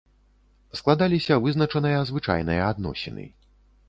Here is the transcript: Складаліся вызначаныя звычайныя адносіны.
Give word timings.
Складаліся 0.79 1.37
вызначаныя 1.43 1.99
звычайныя 2.11 2.61
адносіны. 2.71 3.27